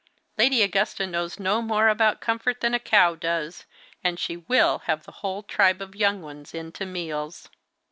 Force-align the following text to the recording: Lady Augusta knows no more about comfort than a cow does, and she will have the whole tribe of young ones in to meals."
Lady 0.35 0.63
Augusta 0.63 1.05
knows 1.05 1.39
no 1.39 1.61
more 1.61 1.87
about 1.87 2.21
comfort 2.21 2.61
than 2.61 2.73
a 2.73 2.79
cow 2.79 3.13
does, 3.13 3.65
and 4.03 4.17
she 4.19 4.35
will 4.35 4.79
have 4.85 5.03
the 5.03 5.11
whole 5.21 5.43
tribe 5.43 5.79
of 5.79 5.95
young 5.95 6.23
ones 6.23 6.55
in 6.55 6.71
to 6.71 6.87
meals." 6.87 7.49